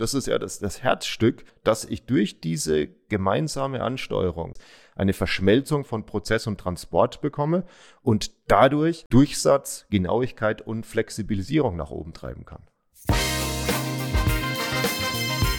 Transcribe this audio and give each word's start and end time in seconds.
Das 0.00 0.14
ist 0.14 0.26
ja 0.26 0.38
das, 0.38 0.58
das 0.58 0.82
Herzstück, 0.82 1.44
dass 1.62 1.84
ich 1.84 2.06
durch 2.06 2.40
diese 2.40 2.88
gemeinsame 3.10 3.82
Ansteuerung 3.82 4.54
eine 4.96 5.12
Verschmelzung 5.12 5.84
von 5.84 6.06
Prozess 6.06 6.46
und 6.46 6.58
Transport 6.58 7.20
bekomme 7.20 7.64
und 8.00 8.30
dadurch 8.48 9.04
Durchsatz, 9.10 9.84
Genauigkeit 9.90 10.62
und 10.62 10.86
Flexibilisierung 10.86 11.76
nach 11.76 11.90
oben 11.90 12.14
treiben 12.14 12.46
kann. 12.46 12.62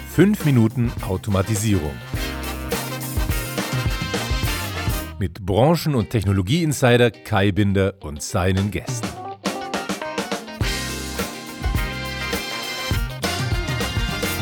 Fünf 0.09 0.43
Minuten 0.43 0.91
Automatisierung. 1.07 1.93
Mit 5.19 5.45
Branchen- 5.45 5.93
und 5.93 6.09
Technologie-Insider 6.09 7.11
Kai 7.11 7.51
Binder 7.51 7.93
und 7.99 8.23
seinen 8.23 8.71
Gästen. 8.71 9.20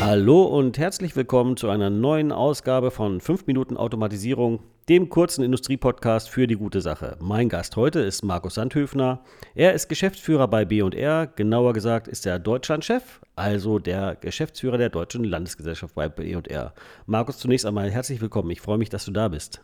Hallo 0.00 0.44
und 0.44 0.78
herzlich 0.78 1.14
willkommen 1.14 1.58
zu 1.58 1.68
einer 1.68 1.90
neuen 1.90 2.32
Ausgabe 2.32 2.90
von 2.90 3.20
5 3.20 3.46
Minuten 3.46 3.76
Automatisierung, 3.76 4.60
dem 4.88 5.10
kurzen 5.10 5.44
Industriepodcast 5.44 6.30
für 6.30 6.46
die 6.46 6.56
gute 6.56 6.80
Sache. 6.80 7.18
Mein 7.20 7.50
Gast 7.50 7.76
heute 7.76 8.00
ist 8.00 8.22
Markus 8.22 8.54
Sandhöfner. 8.54 9.22
Er 9.54 9.74
ist 9.74 9.90
Geschäftsführer 9.90 10.48
bei 10.48 10.64
B&R, 10.64 11.26
genauer 11.26 11.74
gesagt 11.74 12.08
ist 12.08 12.24
er 12.24 12.38
Deutschlandchef, 12.38 13.20
also 13.36 13.78
der 13.78 14.16
Geschäftsführer 14.16 14.78
der 14.78 14.88
Deutschen 14.88 15.22
Landesgesellschaft 15.22 15.94
bei 15.94 16.08
B&R. 16.08 16.72
Markus, 17.04 17.36
zunächst 17.36 17.66
einmal 17.66 17.90
herzlich 17.90 18.22
willkommen. 18.22 18.50
Ich 18.50 18.62
freue 18.62 18.78
mich, 18.78 18.88
dass 18.88 19.04
du 19.04 19.12
da 19.12 19.28
bist. 19.28 19.62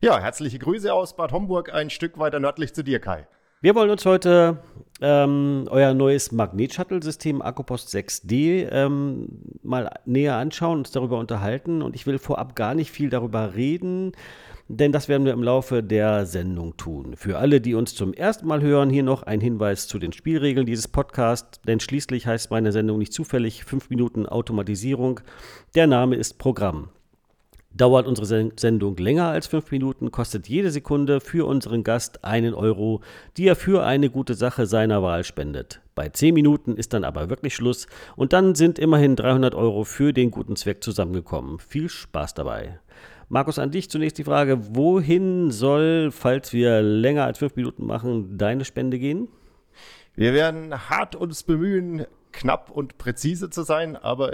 Ja, 0.00 0.20
herzliche 0.20 0.60
Grüße 0.60 0.94
aus 0.94 1.16
Bad 1.16 1.32
Homburg, 1.32 1.74
ein 1.74 1.90
Stück 1.90 2.18
weiter 2.18 2.38
nördlich 2.38 2.72
zu 2.72 2.84
dir, 2.84 3.00
Kai. 3.00 3.26
Wir 3.62 3.76
wollen 3.76 3.90
uns 3.90 4.04
heute 4.04 4.58
ähm, 5.00 5.68
euer 5.70 5.94
neues 5.94 6.32
Magnet-Shuttle-System 6.32 7.40
Akkupost 7.40 7.94
6D 7.94 8.68
ähm, 8.68 9.28
mal 9.62 9.88
näher 10.04 10.34
anschauen, 10.34 10.78
uns 10.78 10.90
darüber 10.90 11.16
unterhalten. 11.20 11.80
Und 11.80 11.94
ich 11.94 12.04
will 12.04 12.18
vorab 12.18 12.56
gar 12.56 12.74
nicht 12.74 12.90
viel 12.90 13.08
darüber 13.08 13.54
reden, 13.54 14.14
denn 14.66 14.90
das 14.90 15.08
werden 15.08 15.24
wir 15.24 15.32
im 15.32 15.44
Laufe 15.44 15.84
der 15.84 16.26
Sendung 16.26 16.76
tun. 16.76 17.14
Für 17.16 17.38
alle, 17.38 17.60
die 17.60 17.74
uns 17.74 17.94
zum 17.94 18.12
ersten 18.12 18.48
Mal 18.48 18.62
hören, 18.62 18.90
hier 18.90 19.04
noch 19.04 19.22
ein 19.22 19.40
Hinweis 19.40 19.86
zu 19.86 20.00
den 20.00 20.12
Spielregeln 20.12 20.66
dieses 20.66 20.88
Podcasts, 20.88 21.60
denn 21.60 21.78
schließlich 21.78 22.26
heißt 22.26 22.50
meine 22.50 22.72
Sendung 22.72 22.98
nicht 22.98 23.12
zufällig 23.12 23.62
5 23.64 23.90
Minuten 23.90 24.26
Automatisierung. 24.26 25.20
Der 25.76 25.86
Name 25.86 26.16
ist 26.16 26.36
Programm. 26.36 26.88
Dauert 27.74 28.06
unsere 28.06 28.50
Sendung 28.56 28.96
länger 28.98 29.28
als 29.28 29.46
fünf 29.46 29.70
Minuten, 29.70 30.10
kostet 30.10 30.46
jede 30.46 30.70
Sekunde 30.70 31.20
für 31.20 31.46
unseren 31.46 31.84
Gast 31.84 32.22
einen 32.22 32.52
Euro, 32.52 33.00
die 33.38 33.46
er 33.46 33.56
für 33.56 33.84
eine 33.84 34.10
gute 34.10 34.34
Sache 34.34 34.66
seiner 34.66 35.02
Wahl 35.02 35.24
spendet. 35.24 35.80
Bei 35.94 36.10
zehn 36.10 36.34
Minuten 36.34 36.76
ist 36.76 36.92
dann 36.92 37.04
aber 37.04 37.30
wirklich 37.30 37.54
Schluss 37.54 37.86
und 38.14 38.34
dann 38.34 38.54
sind 38.54 38.78
immerhin 38.78 39.16
300 39.16 39.54
Euro 39.54 39.84
für 39.84 40.12
den 40.12 40.30
guten 40.30 40.56
Zweck 40.56 40.84
zusammengekommen. 40.84 41.58
Viel 41.58 41.88
Spaß 41.88 42.34
dabei. 42.34 42.78
Markus, 43.30 43.58
an 43.58 43.70
dich 43.70 43.88
zunächst 43.88 44.18
die 44.18 44.24
Frage, 44.24 44.76
wohin 44.76 45.50
soll, 45.50 46.10
falls 46.10 46.52
wir 46.52 46.82
länger 46.82 47.24
als 47.24 47.38
fünf 47.38 47.56
Minuten 47.56 47.86
machen, 47.86 48.36
deine 48.36 48.66
Spende 48.66 48.98
gehen? 48.98 49.28
Wir 50.14 50.34
werden 50.34 50.90
hart 50.90 51.16
uns 51.16 51.42
bemühen, 51.42 52.04
knapp 52.32 52.70
und 52.70 52.98
präzise 52.98 53.48
zu 53.48 53.62
sein, 53.62 53.96
aber 53.96 54.32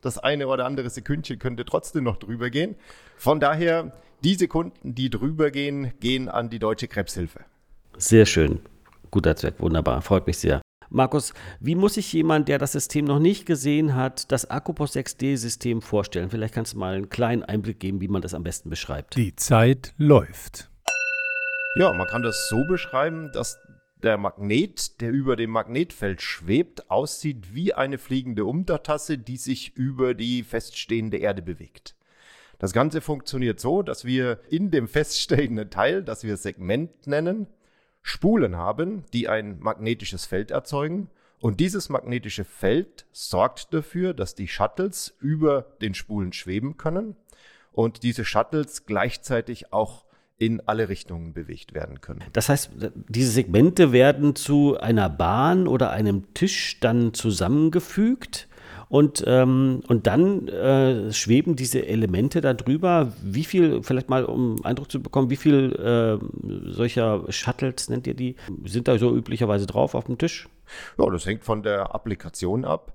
das 0.00 0.18
eine 0.18 0.48
oder 0.48 0.66
andere 0.66 0.90
Sekündchen 0.90 1.38
könnte 1.38 1.64
trotzdem 1.64 2.04
noch 2.04 2.16
drüber 2.16 2.50
gehen. 2.50 2.76
Von 3.16 3.40
daher, 3.40 3.92
die 4.24 4.34
Sekunden, 4.34 4.94
die 4.94 5.10
drüber 5.10 5.50
gehen, 5.50 5.92
gehen 6.00 6.28
an 6.28 6.50
die 6.50 6.58
Deutsche 6.58 6.88
Krebshilfe. 6.88 7.40
Sehr 7.96 8.26
schön. 8.26 8.60
Guter 9.10 9.36
Zweck, 9.36 9.54
wunderbar. 9.58 10.02
Freut 10.02 10.26
mich 10.26 10.38
sehr. 10.38 10.60
Markus, 10.92 11.32
wie 11.60 11.76
muss 11.76 11.94
sich 11.94 12.12
jemand, 12.12 12.48
der 12.48 12.58
das 12.58 12.72
System 12.72 13.04
noch 13.04 13.20
nicht 13.20 13.46
gesehen 13.46 13.94
hat, 13.94 14.32
das 14.32 14.50
Akkupost 14.50 14.96
6D-System 14.96 15.82
vorstellen? 15.82 16.30
Vielleicht 16.30 16.52
kannst 16.52 16.72
du 16.72 16.78
mal 16.78 16.94
einen 16.94 17.08
kleinen 17.08 17.44
Einblick 17.44 17.78
geben, 17.78 18.00
wie 18.00 18.08
man 18.08 18.22
das 18.22 18.34
am 18.34 18.42
besten 18.42 18.70
beschreibt. 18.70 19.16
Die 19.16 19.36
Zeit 19.36 19.94
läuft. 19.98 20.68
Ja, 21.76 21.92
man 21.92 22.08
kann 22.08 22.22
das 22.22 22.48
so 22.48 22.64
beschreiben, 22.64 23.30
dass 23.32 23.60
der 24.02 24.18
Magnet, 24.18 25.00
der 25.00 25.10
über 25.10 25.36
dem 25.36 25.50
Magnetfeld 25.50 26.22
schwebt, 26.22 26.90
aussieht 26.90 27.54
wie 27.54 27.74
eine 27.74 27.98
fliegende 27.98 28.44
Untertasse, 28.44 29.18
die 29.18 29.36
sich 29.36 29.76
über 29.76 30.14
die 30.14 30.42
feststehende 30.42 31.18
Erde 31.18 31.42
bewegt. 31.42 31.94
Das 32.58 32.72
Ganze 32.72 33.00
funktioniert 33.00 33.58
so, 33.58 33.82
dass 33.82 34.04
wir 34.04 34.40
in 34.50 34.70
dem 34.70 34.88
feststehenden 34.88 35.70
Teil, 35.70 36.02
das 36.02 36.24
wir 36.24 36.36
Segment 36.36 37.06
nennen, 37.06 37.46
Spulen 38.02 38.56
haben, 38.56 39.04
die 39.12 39.28
ein 39.28 39.58
magnetisches 39.60 40.26
Feld 40.26 40.50
erzeugen. 40.50 41.10
Und 41.40 41.60
dieses 41.60 41.88
magnetische 41.88 42.44
Feld 42.44 43.06
sorgt 43.12 43.72
dafür, 43.72 44.12
dass 44.12 44.34
die 44.34 44.48
Shuttles 44.48 45.16
über 45.20 45.62
den 45.80 45.94
Spulen 45.94 46.32
schweben 46.32 46.76
können 46.76 47.16
und 47.72 48.02
diese 48.02 48.24
Shuttles 48.24 48.84
gleichzeitig 48.84 49.72
auch 49.72 50.04
in 50.40 50.62
alle 50.64 50.88
Richtungen 50.88 51.34
bewegt 51.34 51.74
werden 51.74 52.00
können. 52.00 52.24
Das 52.32 52.48
heißt, 52.48 52.70
diese 53.08 53.30
Segmente 53.30 53.92
werden 53.92 54.34
zu 54.34 54.80
einer 54.80 55.10
Bahn 55.10 55.68
oder 55.68 55.90
einem 55.90 56.32
Tisch 56.32 56.80
dann 56.80 57.12
zusammengefügt 57.12 58.48
und, 58.88 59.22
ähm, 59.26 59.82
und 59.86 60.06
dann 60.06 60.48
äh, 60.48 61.12
schweben 61.12 61.56
diese 61.56 61.86
Elemente 61.86 62.40
da 62.40 62.54
drüber. 62.54 63.12
Wie 63.22 63.44
viel, 63.44 63.82
vielleicht 63.82 64.08
mal 64.08 64.24
um 64.24 64.64
Eindruck 64.64 64.90
zu 64.90 65.02
bekommen, 65.02 65.28
wie 65.28 65.36
viel 65.36 65.74
äh, 65.74 66.72
solcher 66.72 67.30
Shuttles, 67.30 67.90
nennt 67.90 68.06
ihr 68.06 68.14
die, 68.14 68.36
sind 68.64 68.88
da 68.88 68.98
so 68.98 69.14
üblicherweise 69.14 69.66
drauf 69.66 69.94
auf 69.94 70.06
dem 70.06 70.16
Tisch? 70.16 70.48
Ja, 70.98 71.10
das 71.10 71.26
hängt 71.26 71.44
von 71.44 71.62
der 71.62 71.94
Applikation 71.94 72.64
ab. 72.64 72.94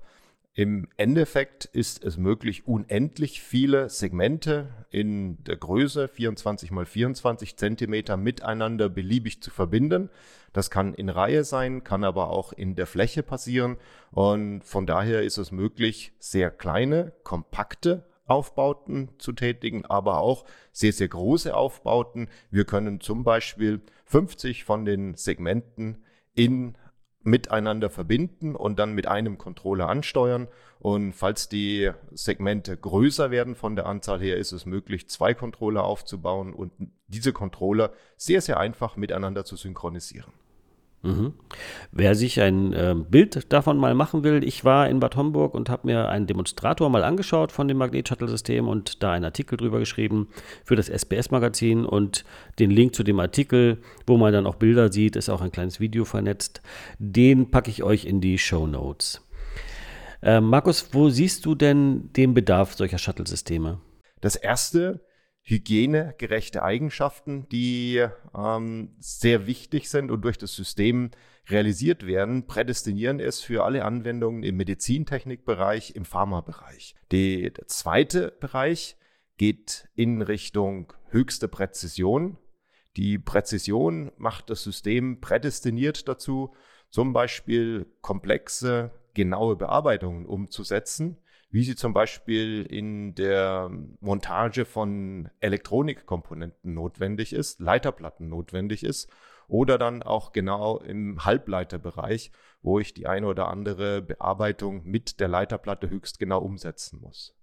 Im 0.58 0.88
Endeffekt 0.96 1.66
ist 1.66 2.02
es 2.02 2.16
möglich, 2.16 2.66
unendlich 2.66 3.42
viele 3.42 3.90
Segmente 3.90 4.68
in 4.88 5.44
der 5.44 5.58
Größe 5.58 6.08
24 6.08 6.70
mal 6.70 6.86
24 6.86 7.58
Zentimeter 7.58 8.16
miteinander 8.16 8.88
beliebig 8.88 9.42
zu 9.42 9.50
verbinden. 9.50 10.08
Das 10.54 10.70
kann 10.70 10.94
in 10.94 11.10
Reihe 11.10 11.44
sein, 11.44 11.84
kann 11.84 12.04
aber 12.04 12.30
auch 12.30 12.54
in 12.54 12.74
der 12.74 12.86
Fläche 12.86 13.22
passieren. 13.22 13.76
Und 14.12 14.62
von 14.64 14.86
daher 14.86 15.24
ist 15.24 15.36
es 15.36 15.52
möglich, 15.52 16.14
sehr 16.20 16.50
kleine, 16.50 17.12
kompakte 17.22 18.06
Aufbauten 18.24 19.10
zu 19.18 19.34
tätigen, 19.34 19.84
aber 19.84 20.20
auch 20.20 20.46
sehr, 20.72 20.94
sehr 20.94 21.08
große 21.08 21.54
Aufbauten. 21.54 22.30
Wir 22.50 22.64
können 22.64 23.02
zum 23.02 23.24
Beispiel 23.24 23.82
50 24.06 24.64
von 24.64 24.86
den 24.86 25.16
Segmenten 25.16 26.02
in 26.34 26.78
miteinander 27.26 27.90
verbinden 27.90 28.54
und 28.54 28.78
dann 28.78 28.92
mit 28.92 29.08
einem 29.08 29.36
Controller 29.36 29.88
ansteuern. 29.88 30.46
Und 30.78 31.12
falls 31.12 31.48
die 31.48 31.90
Segmente 32.12 32.76
größer 32.76 33.30
werden 33.30 33.56
von 33.56 33.74
der 33.74 33.86
Anzahl 33.86 34.20
her, 34.20 34.36
ist 34.36 34.52
es 34.52 34.64
möglich, 34.64 35.08
zwei 35.08 35.34
Controller 35.34 35.84
aufzubauen 35.84 36.54
und 36.54 36.72
diese 37.08 37.32
Controller 37.32 37.92
sehr, 38.16 38.40
sehr 38.40 38.58
einfach 38.60 38.96
miteinander 38.96 39.44
zu 39.44 39.56
synchronisieren. 39.56 40.32
Mhm. 41.06 41.34
Wer 41.92 42.14
sich 42.14 42.40
ein 42.40 42.72
äh, 42.72 42.94
Bild 42.96 43.52
davon 43.52 43.78
mal 43.78 43.94
machen 43.94 44.24
will, 44.24 44.42
ich 44.42 44.64
war 44.64 44.88
in 44.88 44.98
Bad 44.98 45.16
Homburg 45.16 45.54
und 45.54 45.70
habe 45.70 45.86
mir 45.86 46.08
einen 46.08 46.26
Demonstrator 46.26 46.90
mal 46.90 47.04
angeschaut 47.04 47.52
von 47.52 47.68
dem 47.68 47.78
Magnet-Shuttle-System 47.78 48.66
und 48.66 49.02
da 49.02 49.12
einen 49.12 49.24
Artikel 49.24 49.56
drüber 49.56 49.78
geschrieben 49.78 50.28
für 50.64 50.74
das 50.74 50.88
SBS-Magazin 50.88 51.84
und 51.84 52.24
den 52.58 52.70
Link 52.70 52.94
zu 52.94 53.04
dem 53.04 53.20
Artikel, 53.20 53.78
wo 54.06 54.16
man 54.16 54.32
dann 54.32 54.46
auch 54.46 54.56
Bilder 54.56 54.92
sieht, 54.92 55.16
ist 55.16 55.28
auch 55.28 55.40
ein 55.40 55.52
kleines 55.52 55.78
Video 55.78 56.04
vernetzt. 56.04 56.60
Den 56.98 57.50
packe 57.50 57.70
ich 57.70 57.82
euch 57.82 58.04
in 58.04 58.20
die 58.20 58.38
Show 58.38 58.66
Notes. 58.66 59.22
Äh, 60.22 60.40
Markus, 60.40 60.88
wo 60.92 61.08
siehst 61.08 61.46
du 61.46 61.54
denn 61.54 62.10
den 62.14 62.34
Bedarf 62.34 62.74
solcher 62.74 62.98
Shuttle-Systeme? 62.98 63.78
Das 64.20 64.34
erste 64.34 65.05
hygienegerechte 65.48 66.64
Eigenschaften, 66.64 67.48
die 67.50 68.04
ähm, 68.36 68.96
sehr 68.98 69.46
wichtig 69.46 69.88
sind 69.88 70.10
und 70.10 70.22
durch 70.22 70.38
das 70.38 70.56
System 70.56 71.12
realisiert 71.48 72.04
werden, 72.04 72.48
prädestinieren 72.48 73.20
es 73.20 73.40
für 73.40 73.64
alle 73.64 73.84
Anwendungen 73.84 74.42
im 74.42 74.56
Medizintechnikbereich, 74.56 75.94
im 75.94 76.04
Pharmabereich. 76.04 76.96
der 77.12 77.68
zweite 77.68 78.32
Bereich 78.40 78.96
geht 79.36 79.88
in 79.94 80.20
Richtung 80.20 80.92
höchste 81.10 81.46
Präzision. 81.46 82.38
Die 82.96 83.16
Präzision 83.16 84.10
macht 84.16 84.50
das 84.50 84.64
System 84.64 85.20
prädestiniert 85.20 86.08
dazu, 86.08 86.56
zum 86.90 87.12
Beispiel 87.12 87.86
komplexe, 88.00 88.90
genaue 89.14 89.54
Bearbeitungen 89.54 90.26
umzusetzen 90.26 91.18
wie 91.50 91.62
sie 91.62 91.76
zum 91.76 91.92
Beispiel 91.92 92.62
in 92.62 93.14
der 93.14 93.70
Montage 94.00 94.64
von 94.64 95.30
Elektronikkomponenten 95.40 96.74
notwendig 96.74 97.32
ist, 97.32 97.60
Leiterplatten 97.60 98.28
notwendig 98.28 98.82
ist 98.82 99.10
oder 99.48 99.78
dann 99.78 100.02
auch 100.02 100.32
genau 100.32 100.78
im 100.78 101.24
Halbleiterbereich, 101.24 102.32
wo 102.62 102.80
ich 102.80 102.94
die 102.94 103.06
eine 103.06 103.26
oder 103.26 103.48
andere 103.48 104.02
Bearbeitung 104.02 104.82
mit 104.84 105.20
der 105.20 105.28
Leiterplatte 105.28 105.88
höchst 105.88 106.18
genau 106.18 106.40
umsetzen 106.40 107.00
muss. 107.00 107.36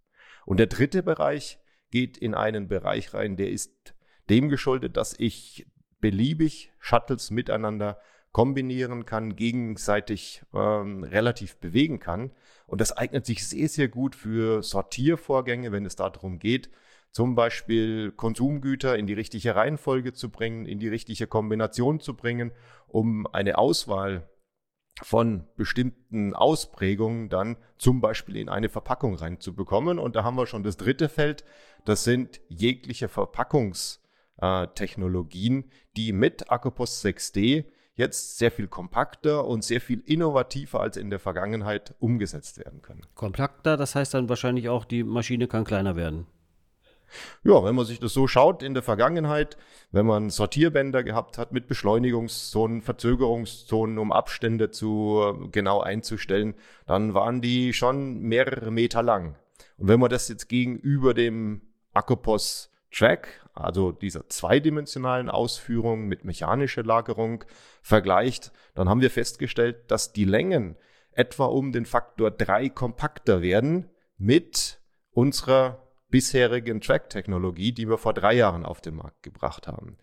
Und 0.46 0.60
der 0.60 0.68
dritte 0.68 1.02
Bereich 1.04 1.60
geht 1.92 2.18
in 2.18 2.34
einen 2.34 2.68
Bereich 2.68 3.14
rein, 3.14 3.38
der 3.38 3.50
ist 3.50 3.96
dem 4.30 4.50
geschuldet, 4.50 4.98
dass 4.98 5.16
ich 5.18 5.68
beliebig 6.00 6.72
Shuttles 6.80 7.32
miteinander 7.32 8.00
kombinieren 8.32 9.06
kann, 9.06 9.36
gegenseitig 9.36 10.44
ähm, 10.54 11.04
relativ 11.04 11.58
bewegen 11.58 12.00
kann. 12.00 12.32
Und 12.68 12.82
das 12.82 12.92
eignet 12.92 13.26
sich 13.26 13.48
sehr, 13.48 13.70
sehr 13.70 13.88
gut 13.88 14.16
für 14.16 14.64
Sortiervorgänge, 14.64 15.72
wenn 15.72 15.86
es 15.86 15.96
darum 15.96 16.40
geht, 16.40 16.70
zum 17.12 17.36
Beispiel 17.36 18.12
Konsumgüter 18.12 18.98
in 18.98 19.06
die 19.06 19.14
richtige 19.14 19.56
Reihenfolge 19.56 20.14
zu 20.14 20.32
bringen, 20.32 20.66
in 20.66 20.80
die 20.80 20.88
richtige 20.88 21.28
Kombination 21.28 22.00
zu 22.00 22.16
bringen, 22.16 22.52
um 22.88 23.28
eine 23.28 23.60
Auswahl 23.60 24.28
von 25.02 25.48
bestimmten 25.56 26.34
Ausprägungen 26.34 27.30
dann 27.30 27.58
zum 27.78 28.02
Beispiel 28.02 28.36
in 28.38 28.50
eine 28.50 28.70
Verpackung 28.70 29.14
reinzubekommen. 29.16 30.00
Und 30.00 30.16
da 30.16 30.24
haben 30.24 30.38
wir 30.38 30.48
schon 30.48 30.64
das 30.64 30.78
dritte 30.78 31.10
Feld, 31.10 31.44
das 31.86 32.04
sind 32.04 32.42
jegliche 32.48 33.10
Verpackungstechnologien, 33.10 35.72
die 35.98 36.14
mit 36.14 36.52
Akkupost 36.52 37.04
6D 37.06 37.66
jetzt 37.96 38.38
sehr 38.38 38.52
viel 38.52 38.68
kompakter 38.68 39.46
und 39.46 39.64
sehr 39.64 39.82
viel 39.82 40.02
innovativer 40.06 40.80
als 40.80 40.98
in 40.98 41.10
der 41.10 41.20
Vergangenheit 41.20 41.96
umgesetzt 42.00 42.58
werden 42.58 42.82
können. 42.82 43.06
Kompakter, 43.16 43.78
das 43.78 43.96
heißt 43.96 44.14
dann 44.14 44.30
wahrscheinlich 44.30 44.70
auch, 44.70 44.86
die 44.86 45.04
Maschine 45.04 45.48
kann 45.48 45.64
kleiner 45.64 45.96
werden. 45.96 46.28
Ja, 47.44 47.64
wenn 47.64 47.76
man 47.76 47.86
sich 47.86 48.00
das 48.00 48.14
so 48.14 48.28
schaut 48.28 48.64
in 48.64 48.74
der 48.74 48.82
Vergangenheit, 48.82 49.58
wenn 49.92 50.06
man 50.06 50.32
Sortierbänder 50.32 51.04
gehabt 51.04 51.38
hat 51.38 51.52
mit 51.52 51.68
Beschleunigungszonen, 51.68 52.82
Verzögerungszonen, 52.82 54.00
um 54.00 54.12
Abstände 54.12 54.72
zu 54.72 55.22
äh, 55.22 55.48
genau 55.50 55.82
einzustellen, 55.82 56.56
dann 56.88 57.14
waren 57.14 57.42
die 57.42 57.74
schon 57.74 58.20
mehrere 58.22 58.72
Meter 58.72 59.04
lang. 59.04 59.36
Und 59.78 59.88
wenn 59.88 60.00
man 60.00 60.10
das 60.10 60.28
jetzt 60.28 60.50
gegenüber 60.50 61.14
dem 61.14 61.62
Akupos 61.94 62.72
Track, 62.92 63.43
also 63.54 63.92
dieser 63.92 64.28
zweidimensionalen 64.30 65.30
Ausführung 65.30 66.08
mit 66.08 66.26
mechanischer 66.26 66.84
Lagerung 66.84 67.44
vergleicht, 67.82 68.52
dann 68.76 68.90
haben 68.90 69.02
wir 69.02 69.12
festgestellt, 69.12 69.92
dass 69.92 70.12
die 70.12 70.26
Längen 70.26 70.76
etwa 71.12 71.46
um 71.46 71.72
den 71.72 71.86
Faktor 71.86 72.32
3 72.32 72.70
kompakter 72.70 73.42
werden 73.42 73.90
mit 74.18 74.80
unserer 75.12 75.88
bisherigen 76.10 76.82
Track-Technologie, 76.82 77.72
die 77.72 77.88
wir 77.88 77.98
vor 77.98 78.14
drei 78.14 78.34
Jahren 78.34 78.66
auf 78.66 78.82
den 78.82 78.96
Markt 78.96 79.24
gebracht 79.24 79.68
haben. 79.68 79.98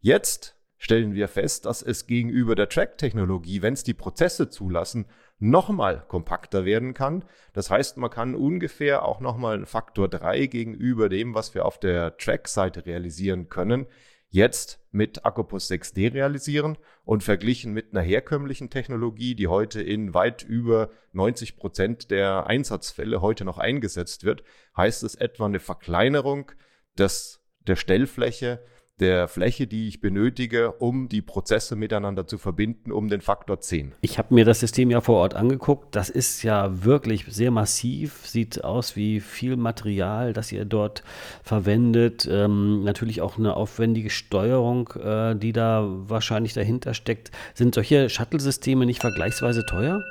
Jetzt 0.00 0.56
stellen 0.84 1.14
wir 1.14 1.28
fest, 1.28 1.64
dass 1.64 1.80
es 1.80 2.06
gegenüber 2.06 2.54
der 2.54 2.68
Track-Technologie, 2.68 3.62
wenn 3.62 3.72
es 3.72 3.84
die 3.84 3.94
Prozesse 3.94 4.50
zulassen, 4.50 5.06
nochmal 5.38 6.04
kompakter 6.08 6.66
werden 6.66 6.92
kann. 6.92 7.24
Das 7.54 7.70
heißt, 7.70 7.96
man 7.96 8.10
kann 8.10 8.34
ungefähr 8.34 9.02
auch 9.02 9.20
nochmal 9.20 9.54
einen 9.54 9.64
Faktor 9.64 10.08
3 10.08 10.44
gegenüber 10.44 11.08
dem, 11.08 11.34
was 11.34 11.54
wir 11.54 11.64
auf 11.64 11.80
der 11.80 12.18
Track-Seite 12.18 12.84
realisieren 12.84 13.48
können, 13.48 13.86
jetzt 14.28 14.78
mit 14.90 15.24
Akkupost 15.24 15.72
6D 15.72 16.12
realisieren 16.12 16.76
und 17.06 17.22
verglichen 17.22 17.72
mit 17.72 17.92
einer 17.92 18.02
herkömmlichen 18.02 18.68
Technologie, 18.68 19.34
die 19.34 19.46
heute 19.46 19.80
in 19.80 20.12
weit 20.12 20.42
über 20.42 20.90
90 21.12 21.56
Prozent 21.56 22.10
der 22.10 22.46
Einsatzfälle 22.46 23.22
heute 23.22 23.46
noch 23.46 23.56
eingesetzt 23.56 24.24
wird, 24.24 24.44
heißt 24.76 25.02
es 25.02 25.14
etwa 25.14 25.46
eine 25.46 25.60
Verkleinerung 25.60 26.52
des, 26.98 27.40
der 27.60 27.76
Stellfläche 27.76 28.60
der 29.00 29.26
Fläche, 29.26 29.66
die 29.66 29.88
ich 29.88 30.00
benötige, 30.00 30.72
um 30.72 31.08
die 31.08 31.22
Prozesse 31.22 31.74
miteinander 31.74 32.26
zu 32.26 32.38
verbinden, 32.38 32.92
um 32.92 33.08
den 33.08 33.20
Faktor 33.20 33.60
10. 33.60 33.92
Ich 34.00 34.18
habe 34.18 34.32
mir 34.32 34.44
das 34.44 34.60
System 34.60 34.90
ja 34.90 35.00
vor 35.00 35.16
Ort 35.16 35.34
angeguckt. 35.34 35.96
Das 35.96 36.10
ist 36.10 36.42
ja 36.42 36.84
wirklich 36.84 37.26
sehr 37.28 37.50
massiv, 37.50 38.26
sieht 38.26 38.62
aus 38.62 38.94
wie 38.94 39.20
viel 39.20 39.56
Material, 39.56 40.32
das 40.32 40.52
ihr 40.52 40.64
dort 40.64 41.02
verwendet. 41.42 42.28
Ähm, 42.30 42.84
natürlich 42.84 43.20
auch 43.20 43.36
eine 43.36 43.56
aufwendige 43.56 44.10
Steuerung, 44.10 44.88
äh, 44.92 45.34
die 45.34 45.52
da 45.52 45.84
wahrscheinlich 45.84 46.52
dahinter 46.52 46.94
steckt. 46.94 47.32
Sind 47.54 47.74
solche 47.74 48.08
Shuttle-Systeme 48.08 48.86
nicht 48.86 49.00
vergleichsweise 49.00 49.66
teuer? 49.66 50.04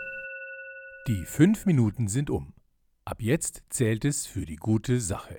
Die 1.07 1.24
fünf 1.25 1.65
Minuten 1.65 2.07
sind 2.07 2.30
um. 2.30 2.53
Ab 3.06 3.21
jetzt 3.21 3.63
zählt 3.69 4.06
es 4.06 4.25
für 4.25 4.45
die 4.45 4.56
gute 4.56 5.00
Sache 5.00 5.38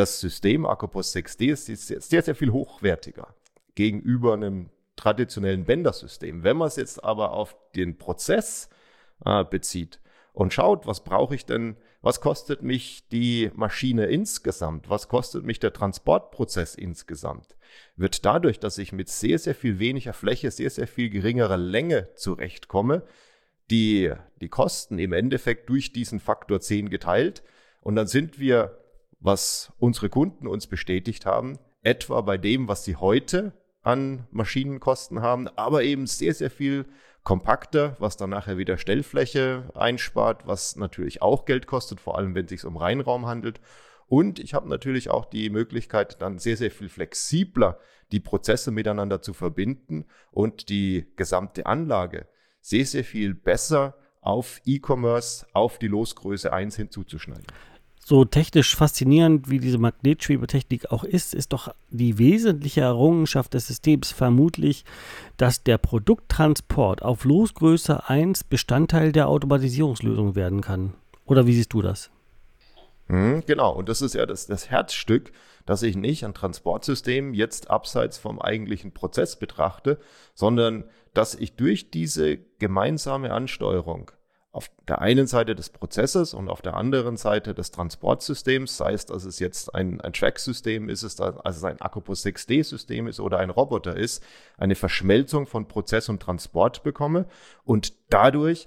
das 0.00 0.18
System 0.18 0.64
Akkupost 0.64 1.14
6D 1.14 1.52
ist 1.52 1.66
sehr, 1.66 2.22
sehr 2.22 2.34
viel 2.34 2.52
hochwertiger 2.52 3.34
gegenüber 3.74 4.32
einem 4.32 4.70
traditionellen 4.96 5.66
Bändersystem. 5.66 6.42
Wenn 6.42 6.56
man 6.56 6.68
es 6.68 6.76
jetzt 6.76 7.04
aber 7.04 7.32
auf 7.32 7.54
den 7.76 7.98
Prozess 7.98 8.70
äh, 9.26 9.44
bezieht 9.44 10.00
und 10.32 10.54
schaut, 10.54 10.86
was 10.86 11.04
brauche 11.04 11.34
ich 11.34 11.44
denn, 11.44 11.76
was 12.00 12.22
kostet 12.22 12.62
mich 12.62 13.08
die 13.08 13.50
Maschine 13.54 14.06
insgesamt, 14.06 14.88
was 14.88 15.08
kostet 15.08 15.44
mich 15.44 15.58
der 15.58 15.74
Transportprozess 15.74 16.76
insgesamt, 16.76 17.56
wird 17.96 18.24
dadurch, 18.24 18.58
dass 18.58 18.78
ich 18.78 18.92
mit 18.92 19.10
sehr, 19.10 19.38
sehr 19.38 19.54
viel 19.54 19.78
weniger 19.78 20.14
Fläche, 20.14 20.50
sehr, 20.50 20.70
sehr 20.70 20.86
viel 20.86 21.10
geringerer 21.10 21.58
Länge 21.58 22.08
zurechtkomme, 22.14 23.02
die, 23.70 24.14
die 24.40 24.48
Kosten 24.48 24.98
im 24.98 25.12
Endeffekt 25.12 25.68
durch 25.68 25.92
diesen 25.92 26.20
Faktor 26.20 26.62
10 26.62 26.88
geteilt. 26.88 27.42
Und 27.82 27.96
dann 27.96 28.06
sind 28.06 28.38
wir 28.38 28.79
was 29.20 29.72
unsere 29.78 30.08
Kunden 30.08 30.46
uns 30.46 30.66
bestätigt 30.66 31.26
haben, 31.26 31.58
etwa 31.82 32.20
bei 32.22 32.38
dem, 32.38 32.68
was 32.68 32.84
sie 32.84 32.96
heute 32.96 33.52
an 33.82 34.26
Maschinenkosten 34.30 35.20
haben, 35.22 35.48
aber 35.48 35.82
eben 35.82 36.06
sehr, 36.06 36.34
sehr 36.34 36.50
viel 36.50 36.86
kompakter, 37.22 37.96
was 37.98 38.16
dann 38.16 38.30
nachher 38.30 38.58
wieder 38.58 38.78
Stellfläche 38.78 39.70
einspart, 39.74 40.46
was 40.46 40.76
natürlich 40.76 41.22
auch 41.22 41.44
Geld 41.44 41.66
kostet, 41.66 42.00
vor 42.00 42.16
allem 42.16 42.34
wenn 42.34 42.44
es 42.44 42.50
sich 42.50 42.64
um 42.64 42.76
Reinraum 42.76 43.26
handelt. 43.26 43.60
Und 44.06 44.38
ich 44.38 44.54
habe 44.54 44.68
natürlich 44.68 45.10
auch 45.10 45.26
die 45.26 45.50
Möglichkeit, 45.50 46.20
dann 46.20 46.38
sehr, 46.38 46.56
sehr 46.56 46.70
viel 46.70 46.88
flexibler 46.88 47.78
die 48.10 48.20
Prozesse 48.20 48.70
miteinander 48.72 49.22
zu 49.22 49.34
verbinden 49.34 50.06
und 50.32 50.68
die 50.68 51.06
gesamte 51.16 51.66
Anlage 51.66 52.26
sehr, 52.60 52.84
sehr 52.84 53.04
viel 53.04 53.34
besser 53.34 53.96
auf 54.20 54.60
E-Commerce, 54.64 55.46
auf 55.52 55.78
die 55.78 55.86
Losgröße 55.86 56.52
1 56.52 56.76
hinzuzuschneiden 56.76 57.46
so 58.10 58.24
technisch 58.24 58.74
faszinierend 58.74 59.50
wie 59.50 59.60
diese 59.60 59.78
Magnetschwebetechnik 59.78 60.90
auch 60.90 61.04
ist, 61.04 61.32
ist 61.32 61.52
doch 61.52 61.72
die 61.90 62.18
wesentliche 62.18 62.80
Errungenschaft 62.80 63.54
des 63.54 63.68
Systems 63.68 64.10
vermutlich, 64.10 64.84
dass 65.36 65.62
der 65.62 65.78
Produkttransport 65.78 67.02
auf 67.02 67.24
Losgröße 67.24 68.08
1 68.08 68.42
Bestandteil 68.42 69.12
der 69.12 69.28
Automatisierungslösung 69.28 70.34
werden 70.34 70.60
kann. 70.60 70.94
Oder 71.24 71.46
wie 71.46 71.54
siehst 71.54 71.72
du 71.72 71.82
das? 71.82 72.10
Mhm, 73.06 73.44
genau, 73.46 73.72
und 73.76 73.88
das 73.88 74.02
ist 74.02 74.16
ja 74.16 74.26
das, 74.26 74.48
das 74.48 74.68
Herzstück, 74.68 75.30
dass 75.64 75.84
ich 75.84 75.94
nicht 75.94 76.24
ein 76.24 76.34
Transportsystem 76.34 77.32
jetzt 77.32 77.70
abseits 77.70 78.18
vom 78.18 78.40
eigentlichen 78.40 78.90
Prozess 78.90 79.38
betrachte, 79.38 80.00
sondern 80.34 80.82
dass 81.14 81.36
ich 81.36 81.54
durch 81.54 81.92
diese 81.92 82.38
gemeinsame 82.58 83.32
Ansteuerung 83.32 84.10
auf 84.52 84.70
der 84.88 85.00
einen 85.00 85.26
Seite 85.28 85.54
des 85.54 85.70
Prozesses 85.70 86.34
und 86.34 86.48
auf 86.48 86.60
der 86.60 86.74
anderen 86.74 87.16
Seite 87.16 87.54
des 87.54 87.70
Transportsystems, 87.70 88.76
sei 88.76 88.92
es, 88.92 89.06
dass 89.06 89.24
es 89.24 89.38
jetzt 89.38 89.74
ein, 89.74 90.00
ein 90.00 90.12
Track-System 90.12 90.88
ist, 90.88 91.04
es 91.04 91.14
da, 91.14 91.36
also 91.44 91.66
ein 91.66 91.80
Akupus 91.80 92.24
6D-System 92.26 93.06
ist 93.06 93.20
oder 93.20 93.38
ein 93.38 93.50
Roboter 93.50 93.96
ist, 93.96 94.24
eine 94.58 94.74
Verschmelzung 94.74 95.46
von 95.46 95.68
Prozess 95.68 96.08
und 96.08 96.20
Transport 96.20 96.82
bekomme 96.82 97.26
und 97.64 97.94
dadurch 98.10 98.66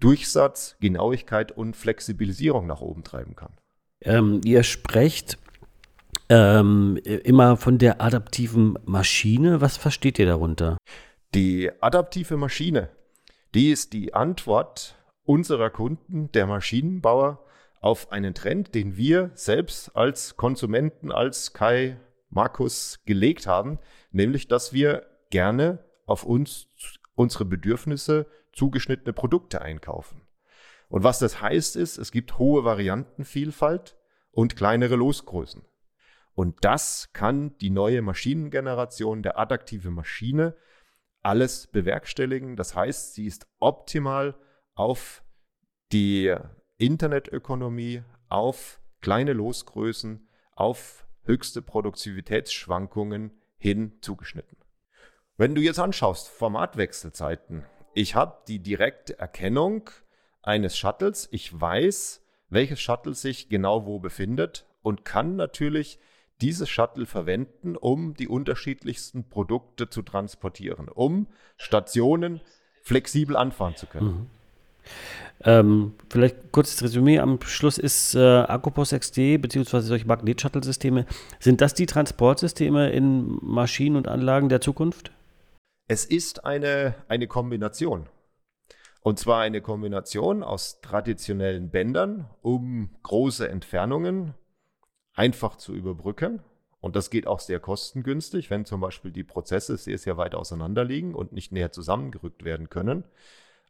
Durchsatz, 0.00 0.76
Genauigkeit 0.80 1.52
und 1.52 1.76
Flexibilisierung 1.76 2.66
nach 2.66 2.80
oben 2.80 3.04
treiben 3.04 3.36
kann. 3.36 3.52
Ähm, 4.00 4.40
ihr 4.44 4.64
sprecht 4.64 5.38
ähm, 6.28 6.96
immer 7.04 7.56
von 7.56 7.78
der 7.78 8.00
adaptiven 8.00 8.76
Maschine. 8.84 9.60
Was 9.60 9.76
versteht 9.76 10.18
ihr 10.18 10.26
darunter? 10.26 10.76
Die 11.36 11.70
adaptive 11.80 12.36
Maschine, 12.36 12.88
die 13.54 13.70
ist 13.70 13.92
die 13.92 14.12
Antwort 14.12 14.96
unserer 15.24 15.70
Kunden, 15.70 16.30
der 16.32 16.46
Maschinenbauer, 16.46 17.44
auf 17.80 18.12
einen 18.12 18.32
Trend, 18.34 18.74
den 18.74 18.96
wir 18.96 19.32
selbst 19.34 19.96
als 19.96 20.36
Konsumenten, 20.36 21.10
als 21.10 21.52
Kai 21.52 21.98
Markus 22.30 23.00
gelegt 23.04 23.46
haben, 23.46 23.78
nämlich 24.12 24.48
dass 24.48 24.72
wir 24.72 25.04
gerne 25.30 25.84
auf 26.06 26.24
uns, 26.24 26.68
unsere 27.14 27.44
Bedürfnisse 27.44 28.26
zugeschnittene 28.52 29.12
Produkte 29.12 29.62
einkaufen. 29.62 30.22
Und 30.88 31.04
was 31.04 31.18
das 31.18 31.40
heißt 31.40 31.76
ist, 31.76 31.98
es 31.98 32.12
gibt 32.12 32.38
hohe 32.38 32.64
Variantenvielfalt 32.64 33.96
und 34.30 34.56
kleinere 34.56 34.96
Losgrößen. 34.96 35.62
Und 36.34 36.64
das 36.64 37.12
kann 37.12 37.56
die 37.58 37.70
neue 37.70 38.02
Maschinengeneration, 38.02 39.22
der 39.22 39.38
adaptive 39.38 39.90
Maschine, 39.90 40.54
alles 41.22 41.66
bewerkstelligen. 41.66 42.56
Das 42.56 42.74
heißt, 42.74 43.14
sie 43.14 43.26
ist 43.26 43.46
optimal 43.58 44.34
auf 44.74 45.22
die 45.92 46.34
Internetökonomie, 46.78 48.02
auf 48.28 48.80
kleine 49.00 49.32
Losgrößen, 49.32 50.28
auf 50.56 51.06
höchste 51.24 51.62
Produktivitätsschwankungen 51.62 53.32
hin 53.58 53.98
zugeschnitten. 54.00 54.56
Wenn 55.36 55.54
du 55.54 55.60
jetzt 55.60 55.78
anschaust, 55.78 56.28
Formatwechselzeiten, 56.28 57.64
ich 57.94 58.14
habe 58.14 58.38
die 58.48 58.58
direkte 58.58 59.18
Erkennung 59.18 59.90
eines 60.42 60.76
Shuttles, 60.76 61.28
ich 61.30 61.58
weiß, 61.58 62.24
welches 62.48 62.80
Shuttle 62.80 63.14
sich 63.14 63.48
genau 63.48 63.86
wo 63.86 63.98
befindet 63.98 64.66
und 64.82 65.04
kann 65.04 65.36
natürlich 65.36 65.98
dieses 66.40 66.68
Shuttle 66.68 67.06
verwenden, 67.06 67.76
um 67.76 68.14
die 68.14 68.28
unterschiedlichsten 68.28 69.28
Produkte 69.28 69.88
zu 69.88 70.02
transportieren, 70.02 70.88
um 70.88 71.28
Stationen 71.56 72.40
flexibel 72.82 73.36
anfahren 73.36 73.76
zu 73.76 73.86
können. 73.86 74.06
Mhm. 74.06 74.30
Ähm, 75.44 75.94
vielleicht 76.08 76.52
kurzes 76.52 76.82
Resümee 76.82 77.18
am 77.18 77.40
Schluss 77.42 77.78
ist 77.78 78.14
äh, 78.14 78.20
Akkupost 78.20 78.98
XD 78.98 79.40
beziehungsweise 79.40 79.86
solche 79.86 80.06
Magnet-Shuttle-Systeme, 80.06 81.06
sind 81.40 81.60
das 81.60 81.74
die 81.74 81.86
Transportsysteme 81.86 82.90
in 82.90 83.38
Maschinen 83.42 83.96
und 83.96 84.06
Anlagen 84.06 84.48
der 84.48 84.60
Zukunft? 84.60 85.10
Es 85.88 86.04
ist 86.04 86.44
eine, 86.44 86.94
eine 87.08 87.26
Kombination. 87.26 88.06
Und 89.02 89.18
zwar 89.18 89.40
eine 89.40 89.60
Kombination 89.60 90.44
aus 90.44 90.80
traditionellen 90.80 91.70
Bändern, 91.70 92.30
um 92.40 92.90
große 93.02 93.48
Entfernungen 93.48 94.34
einfach 95.14 95.56
zu 95.56 95.74
überbrücken. 95.74 96.40
Und 96.80 96.94
das 96.94 97.10
geht 97.10 97.26
auch 97.26 97.40
sehr 97.40 97.58
kostengünstig, 97.58 98.50
wenn 98.50 98.64
zum 98.64 98.80
Beispiel 98.80 99.10
die 99.10 99.24
Prozesse 99.24 99.76
sehr, 99.76 99.98
sehr 99.98 100.16
weit 100.16 100.36
auseinander 100.36 100.84
liegen 100.84 101.14
und 101.14 101.32
nicht 101.32 101.50
näher 101.50 101.72
zusammengerückt 101.72 102.44
werden 102.44 102.70
können. 102.70 103.04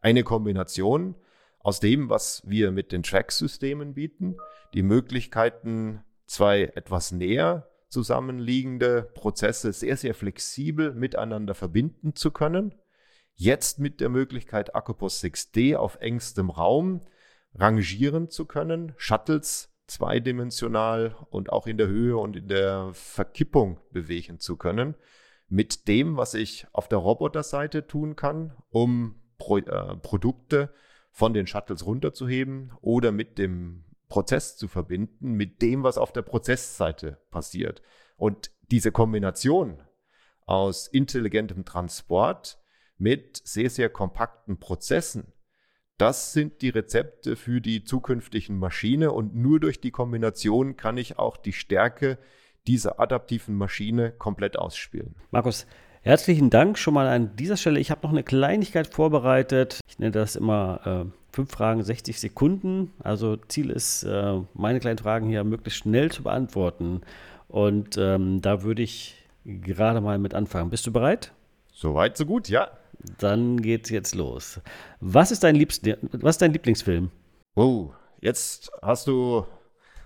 Eine 0.03 0.25
Kombination 0.25 1.15
aus 1.61 1.79
dem, 1.79 2.11
was 2.11 2.43
wir 2.45 2.73
mit 2.73 2.91
den 2.91 3.05
Track-Systemen 3.05 3.95
bieten, 3.95 4.37
die 4.75 4.83
Möglichkeiten, 4.83 6.03
zwei 6.27 6.65
etwas 6.75 7.13
näher 7.13 7.69
zusammenliegende 7.89 9.03
Prozesse 9.15 9.73
sehr, 9.73 9.97
sehr 9.97 10.15
flexibel 10.15 10.93
miteinander 10.93 11.55
verbinden 11.55 12.17
zu 12.17 12.33
können. 12.33 12.75
Jetzt 13.35 13.79
mit 13.79 14.01
der 14.01 14.09
Möglichkeit, 14.09 14.75
Akkupost 14.75 15.23
6D 15.23 15.77
auf 15.77 15.97
engstem 16.01 16.51
Raum 16.51 17.03
rangieren 17.55 18.29
zu 18.29 18.47
können, 18.47 18.95
Shuttles 18.97 19.73
zweidimensional 19.87 21.15
und 21.31 21.53
auch 21.53 21.69
in 21.69 21.77
der 21.79 21.87
Höhe 21.87 22.17
und 22.17 22.35
in 22.35 22.49
der 22.49 22.91
Verkippung 22.93 23.79
bewegen 23.93 24.41
zu 24.41 24.57
können, 24.57 24.97
mit 25.49 25.87
dem, 25.87 26.17
was 26.17 26.35
ich 26.35 26.67
auf 26.73 26.89
der 26.89 26.99
Roboterseite 26.99 27.87
tun 27.87 28.17
kann, 28.17 28.57
um 28.71 29.22
Pro 29.43 29.59
äh, 29.59 29.97
Produkte 29.97 30.73
von 31.11 31.35
den 31.35 31.49
Shuttles 31.49 31.85
runterzuheben 31.85 32.73
oder 32.81 33.11
mit 33.11 33.39
dem 33.39 33.85
Prozess 34.09 34.57
zu 34.57 34.69
verbinden, 34.69 35.33
mit 35.33 35.63
dem, 35.63 35.83
was 35.83 35.99
auf 35.99 36.13
der 36.13 36.23
Prozessseite 36.23 37.19
passiert. 37.31 37.83
Und 38.17 38.53
diese 38.71 38.93
Kombination 38.93 39.83
aus 40.47 40.87
intelligentem 40.87 41.65
Transport 41.65 42.59
mit 42.99 43.41
sehr, 43.45 43.69
sehr 43.69 43.89
kompakten 43.89 44.61
Prozessen, 44.61 45.33
das 45.99 46.33
sind 46.33 46.63
die 46.63 46.71
Rezepte 46.71 47.37
für 47.37 47.61
die 47.61 47.85
zukünftigen 47.85 48.59
Maschine 48.59 49.13
und 49.13 49.35
nur 49.35 49.61
durch 49.61 49.81
die 49.81 49.91
Kombination 49.91 50.77
kann 50.77 50.97
ich 50.97 51.19
auch 51.19 51.37
die 51.37 51.53
Stärke 51.53 52.19
dieser 52.67 53.01
adaptiven 53.01 53.57
Maschine 53.57 54.13
komplett 54.13 54.57
ausspielen. 54.57 55.17
Markus, 55.31 55.67
Herzlichen 56.05 56.51
Dank 56.51 56.79
schon 56.79 56.95
mal 56.95 57.07
an 57.07 57.37
dieser 57.37 57.57
Stelle. 57.57 57.79
Ich 57.79 57.93
habe 57.93 58.03
noch 58.03 58.11
eine 58.11 58.25
Kleinigkeit 58.25 58.89
vorbereitet. 58.89 59.79
Ich 59.87 60.01
nenne 60.01 60.11
das 60.11 60.35
immer 60.35 60.81
äh, 61.07 61.11
fünf 61.33 61.53
Fragen, 61.53 61.85
60 61.85 62.19
Sekunden. 62.19 62.93
Also 63.05 63.37
Ziel 63.37 63.71
ist, 63.71 64.03
äh, 64.03 64.41
meine 64.53 64.81
kleinen 64.81 64.99
Fragen 64.99 65.29
hier 65.29 65.45
möglichst 65.45 65.79
schnell 65.79 66.11
zu 66.11 66.25
beantworten. 66.25 67.03
Und 67.47 67.99
ähm, 67.99 68.41
da 68.41 68.65
würde 68.65 68.83
ich 68.83 69.15
gerade 69.45 70.01
mal 70.01 70.19
mit 70.19 70.35
anfangen. 70.35 70.71
Bist 70.71 70.89
du 70.89 70.93
bereit? 70.93 71.31
Soweit, 71.73 72.17
so 72.17 72.27
gut, 72.27 72.49
ja. 72.49 72.69
Dann 73.19 73.63
geht's 73.63 73.89
jetzt 73.89 74.17
los. 74.17 74.61
Was 74.99 75.31
ist 75.31 75.45
dein, 75.45 75.55
Liebst 75.55 75.89
was 76.11 76.35
ist 76.35 76.43
dein 76.43 76.53
Lieblingsfilm? 76.53 77.13
Oh, 77.55 77.91
jetzt 78.21 78.73
hast 78.83 79.07
du 79.07 79.47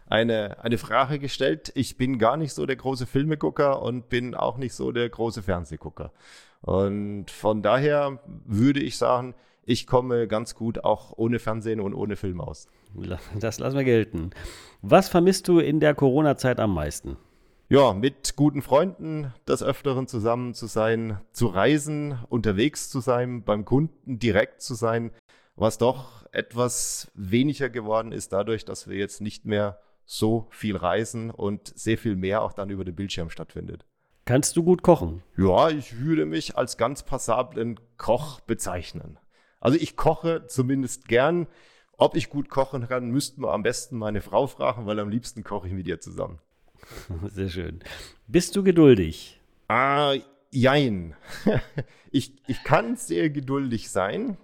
eine, 0.08 0.62
eine 0.62 0.78
Frage 0.78 1.18
gestellt. 1.18 1.72
Ich 1.74 1.96
bin 1.96 2.18
gar 2.18 2.36
nicht 2.36 2.54
so 2.54 2.66
der 2.66 2.76
große 2.76 3.06
Filmegucker 3.06 3.82
und 3.82 4.08
bin 4.08 4.34
auch 4.34 4.56
nicht 4.56 4.74
so 4.74 4.92
der 4.92 5.08
große 5.08 5.42
Fernsehgucker. 5.42 6.12
Und 6.62 7.30
von 7.30 7.62
daher 7.62 8.20
würde 8.44 8.80
ich 8.80 8.96
sagen, 8.98 9.34
ich 9.64 9.86
komme 9.86 10.28
ganz 10.28 10.54
gut 10.54 10.84
auch 10.84 11.12
ohne 11.16 11.38
Fernsehen 11.38 11.80
und 11.80 11.92
ohne 11.92 12.16
Film 12.16 12.40
aus. 12.40 12.68
Das 13.38 13.58
lassen 13.58 13.76
wir 13.76 13.84
gelten. 13.84 14.30
Was 14.80 15.08
vermisst 15.08 15.48
du 15.48 15.58
in 15.58 15.80
der 15.80 15.94
Corona-Zeit 15.94 16.60
am 16.60 16.72
meisten? 16.72 17.16
Ja, 17.68 17.92
mit 17.92 18.36
guten 18.36 18.62
Freunden 18.62 19.34
des 19.48 19.60
Öfteren 19.64 20.06
zusammen 20.06 20.54
zu 20.54 20.68
sein, 20.68 21.18
zu 21.32 21.48
reisen, 21.48 22.16
unterwegs 22.28 22.90
zu 22.90 23.00
sein, 23.00 23.42
beim 23.42 23.64
Kunden 23.64 24.20
direkt 24.20 24.62
zu 24.62 24.74
sein, 24.74 25.10
was 25.56 25.76
doch 25.76 26.24
etwas 26.30 27.10
weniger 27.14 27.68
geworden 27.68 28.12
ist 28.12 28.32
dadurch, 28.32 28.64
dass 28.64 28.88
wir 28.88 28.96
jetzt 28.96 29.20
nicht 29.20 29.46
mehr 29.46 29.80
so 30.06 30.46
viel 30.50 30.76
reisen 30.76 31.30
und 31.30 31.76
sehr 31.76 31.98
viel 31.98 32.16
mehr 32.16 32.42
auch 32.42 32.52
dann 32.52 32.70
über 32.70 32.84
den 32.84 32.94
Bildschirm 32.94 33.28
stattfindet. 33.28 33.84
Kannst 34.24 34.56
du 34.56 34.62
gut 34.62 34.82
kochen? 34.82 35.22
Ja, 35.36 35.68
ich 35.68 35.98
würde 35.98 36.24
mich 36.24 36.56
als 36.56 36.76
ganz 36.76 37.02
passablen 37.02 37.78
Koch 37.96 38.40
bezeichnen. 38.40 39.18
Also 39.60 39.78
ich 39.78 39.96
koche 39.96 40.46
zumindest 40.46 41.08
gern. 41.08 41.46
Ob 41.98 42.14
ich 42.14 42.28
gut 42.28 42.48
kochen 42.48 42.88
kann, 42.88 43.10
müssten 43.10 43.42
wir 43.42 43.52
am 43.52 43.62
besten 43.62 43.96
meine 43.96 44.20
Frau 44.20 44.46
fragen, 44.46 44.86
weil 44.86 45.00
am 45.00 45.08
liebsten 45.08 45.44
koche 45.44 45.68
ich 45.68 45.74
mit 45.74 45.86
ihr 45.86 46.00
zusammen. 46.00 46.38
Sehr 47.28 47.48
schön. 47.48 47.80
Bist 48.26 48.54
du 48.54 48.62
geduldig? 48.62 49.40
Ah, 49.68 50.14
jein. 50.50 51.16
ich, 52.10 52.34
ich 52.46 52.62
kann 52.64 52.96
sehr 52.96 53.30
geduldig 53.30 53.90
sein. 53.90 54.36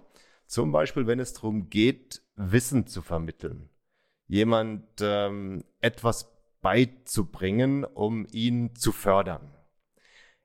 Zum 0.47 0.71
Beispiel, 0.71 1.07
wenn 1.07 1.19
es 1.19 1.33
darum 1.33 1.69
geht, 1.69 2.21
Wissen 2.35 2.87
zu 2.87 3.01
vermitteln 3.01 3.69
jemand 4.27 4.83
ähm, 5.01 5.63
etwas 5.81 6.31
beizubringen, 6.61 7.83
um 7.83 8.25
ihn 8.31 8.75
zu 8.75 8.91
fördern. 8.91 9.53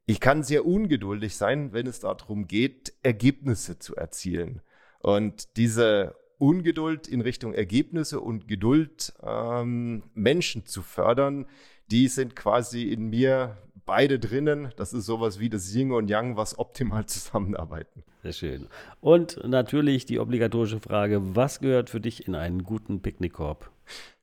Ich 0.06 0.20
kann 0.20 0.42
sehr 0.42 0.64
ungeduldig 0.64 1.36
sein, 1.36 1.72
wenn 1.72 1.86
es 1.86 2.00
darum 2.00 2.46
geht, 2.46 2.94
Ergebnisse 3.02 3.78
zu 3.78 3.94
erzielen. 3.94 4.62
Und 5.00 5.56
diese 5.56 6.16
Ungeduld 6.38 7.08
in 7.08 7.20
Richtung 7.20 7.52
Ergebnisse 7.52 8.20
und 8.20 8.48
Geduld, 8.48 9.12
ähm, 9.22 10.04
Menschen 10.14 10.66
zu 10.66 10.82
fördern, 10.82 11.46
die 11.90 12.08
sind 12.08 12.36
quasi 12.36 12.84
in 12.84 13.10
mir 13.10 13.58
beide 13.88 14.18
drinnen. 14.18 14.70
Das 14.76 14.92
ist 14.92 15.06
sowas 15.06 15.40
wie 15.40 15.48
das 15.48 15.74
Yin 15.74 15.92
und 15.92 16.08
Yang, 16.08 16.36
was 16.36 16.58
optimal 16.58 17.06
zusammenarbeiten. 17.06 18.04
Sehr 18.22 18.32
schön. 18.32 18.68
Und 19.00 19.42
natürlich 19.44 20.04
die 20.04 20.20
obligatorische 20.20 20.78
Frage, 20.78 21.34
was 21.34 21.58
gehört 21.58 21.88
für 21.88 22.00
dich 22.00 22.28
in 22.28 22.34
einen 22.34 22.64
guten 22.64 23.00
Picknickkorb? 23.00 23.70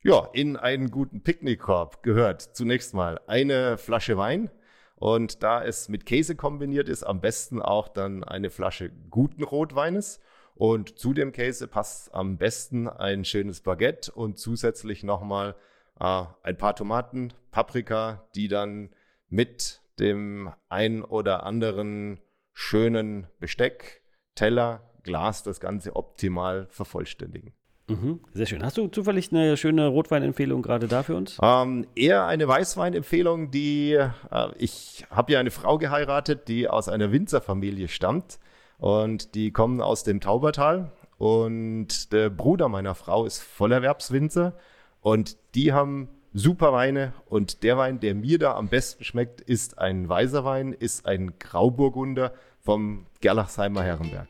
Ja, 0.04 0.30
in 0.34 0.56
einen 0.56 0.92
guten 0.92 1.22
Picknickkorb 1.22 2.04
gehört 2.04 2.44
zunächst 2.44 2.94
mal 2.94 3.20
eine 3.26 3.80
Flasche 3.80 4.18
Wein. 4.18 4.52
Und 4.98 5.42
da 5.42 5.64
es 5.64 5.90
mit 5.90 6.06
Käse 6.06 6.36
kombiniert 6.36 6.88
ist, 6.88 7.04
am 7.04 7.20
besten 7.20 7.60
auch 7.60 7.88
dann 7.88 8.24
eine 8.24 8.52
Flasche 8.52 8.92
guten 9.10 9.44
Rotweines. 9.44 10.20
Und 10.54 11.00
zu 11.00 11.14
dem 11.14 11.32
Käse 11.32 11.68
passt 11.68 12.14
am 12.14 12.38
besten 12.38 12.88
ein 12.88 13.26
schönes 13.26 13.62
Baguette 13.62 14.12
und 14.12 14.38
zusätzlich 14.38 15.04
nochmal 15.04 15.56
äh, 16.00 16.24
ein 16.44 16.56
paar 16.56 16.76
Tomaten, 16.76 17.34
Paprika, 17.50 18.28
die 18.36 18.48
dann 18.48 18.92
mit 19.30 19.82
dem 20.00 20.50
ein 20.70 21.04
oder 21.04 21.46
anderen 21.46 22.20
schönen 22.54 23.28
Besteck, 23.40 24.04
Teller, 24.36 24.92
Glas 25.04 25.44
das 25.44 25.60
Ganze 25.60 25.96
optimal 25.96 26.68
vervollständigen. 26.70 27.54
Mhm, 27.88 28.22
sehr 28.34 28.48
schön. 28.48 28.64
Hast 28.64 28.78
du 28.78 28.88
zufällig 28.88 29.32
eine 29.32 29.58
schöne 29.58 29.88
Rotweinempfehlung 29.88 30.64
gerade 30.64 30.88
da 30.88 31.04
für 31.04 31.16
uns? 31.16 31.38
Ähm, 31.42 31.86
eher 31.96 32.26
eine 32.26 32.48
Weißweinempfehlung, 32.48 33.52
die 33.52 33.94
äh, 33.94 34.10
ich 34.58 35.06
habe 35.12 35.34
ja 35.34 35.40
eine 35.40 35.52
Frau 35.52 35.78
geheiratet, 35.78 36.48
die 36.48 36.68
aus 36.68 36.90
einer 36.90 37.12
Winzerfamilie 37.12 37.88
stammt 37.88 38.40
und 38.80 39.36
die 39.36 39.52
kommen 39.52 39.82
aus 39.82 40.04
dem 40.04 40.20
Taubertal 40.20 40.92
und 41.18 42.12
der 42.12 42.32
Bruder 42.32 42.70
meiner 42.70 42.96
Frau 42.96 43.26
ist 43.26 43.40
Vollerwerbswinzer 43.40 44.58
und 45.02 45.38
die 45.54 45.72
haben 45.72 46.10
super 46.36 46.74
Weine 46.74 47.14
und 47.28 47.64
der 47.64 47.78
Wein, 47.78 48.00
der 48.02 48.14
mir 48.14 48.38
da 48.38 48.56
am 48.56 48.68
besten 48.68 49.04
schmeckt, 49.04 49.42
ist 49.42 49.80
ein 49.80 50.08
weißer 50.08 50.44
Wein, 50.44 50.74
ist 50.74 51.06
ein 51.06 51.34
Grauburgunder 51.40 52.34
vom 52.60 53.06
Gerlachsheimer 53.22 53.82
Herrenberg. 53.82 54.28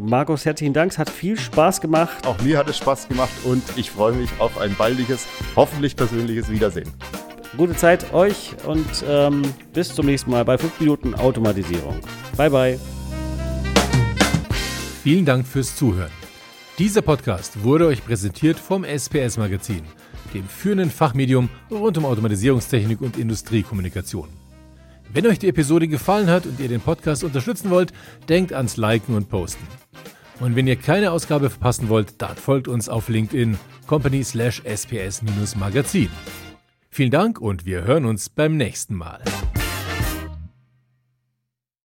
Markus, 0.00 0.44
herzlichen 0.44 0.74
Dank. 0.74 0.92
Es 0.92 0.98
hat 0.98 1.10
viel 1.10 1.36
Spaß 1.36 1.80
gemacht. 1.80 2.26
Auch 2.26 2.38
mir 2.42 2.58
hat 2.58 2.68
es 2.68 2.76
Spaß 2.76 3.08
gemacht 3.08 3.32
und 3.44 3.62
ich 3.76 3.90
freue 3.90 4.12
mich 4.12 4.30
auf 4.38 4.58
ein 4.58 4.76
baldiges, 4.76 5.26
hoffentlich 5.56 5.96
persönliches 5.96 6.50
Wiedersehen. 6.50 6.92
Gute 7.56 7.74
Zeit 7.74 8.12
euch 8.12 8.54
und 8.66 8.86
ähm, 9.08 9.42
bis 9.72 9.94
zum 9.94 10.06
nächsten 10.06 10.30
Mal 10.30 10.44
bei 10.44 10.58
5 10.58 10.78
Minuten 10.78 11.14
Automatisierung. 11.14 11.98
Bye, 12.36 12.50
bye. 12.50 12.80
Vielen 15.02 15.24
Dank 15.24 15.46
fürs 15.46 15.74
Zuhören. 15.74 16.12
Dieser 16.78 17.02
Podcast 17.02 17.64
wurde 17.64 17.86
euch 17.86 18.04
präsentiert 18.04 18.58
vom 18.58 18.84
SPS 18.84 19.38
Magazin 19.38 19.82
dem 20.34 20.48
führenden 20.48 20.90
Fachmedium 20.90 21.48
rund 21.70 21.98
um 21.98 22.04
Automatisierungstechnik 22.04 23.00
und 23.00 23.16
Industriekommunikation. 23.18 24.28
Wenn 25.12 25.26
euch 25.26 25.38
die 25.38 25.48
Episode 25.48 25.88
gefallen 25.88 26.28
hat 26.28 26.46
und 26.46 26.60
ihr 26.60 26.68
den 26.68 26.80
Podcast 26.80 27.24
unterstützen 27.24 27.70
wollt, 27.70 27.92
denkt 28.28 28.52
ans 28.52 28.76
Liken 28.76 29.14
und 29.14 29.28
Posten. 29.28 29.66
Und 30.40 30.54
wenn 30.54 30.66
ihr 30.66 30.76
keine 30.76 31.10
Ausgabe 31.10 31.50
verpassen 31.50 31.88
wollt, 31.88 32.20
dann 32.20 32.36
folgt 32.36 32.68
uns 32.68 32.88
auf 32.88 33.08
LinkedIn 33.08 33.58
company 33.86 34.22
slash 34.22 34.62
sps-magazin. 34.64 36.10
Vielen 36.90 37.10
Dank 37.10 37.40
und 37.40 37.64
wir 37.64 37.84
hören 37.84 38.04
uns 38.04 38.28
beim 38.28 38.56
nächsten 38.56 38.94
Mal. 38.94 39.20